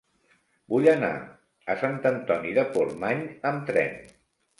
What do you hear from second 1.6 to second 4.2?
a Sant Antoni de Portmany amb tren.